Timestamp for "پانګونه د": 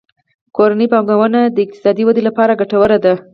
0.93-1.57